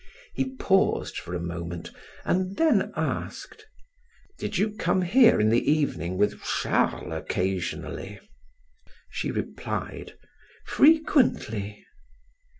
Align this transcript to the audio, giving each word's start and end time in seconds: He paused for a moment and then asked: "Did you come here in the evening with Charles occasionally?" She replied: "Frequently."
He 0.33 0.55
paused 0.55 1.17
for 1.19 1.35
a 1.35 1.39
moment 1.39 1.91
and 2.25 2.57
then 2.57 2.91
asked: 2.95 3.67
"Did 4.39 4.57
you 4.57 4.75
come 4.75 5.03
here 5.03 5.39
in 5.39 5.49
the 5.49 5.71
evening 5.71 6.17
with 6.17 6.41
Charles 6.41 7.13
occasionally?" 7.13 8.19
She 9.11 9.29
replied: 9.29 10.17
"Frequently." 10.65 11.85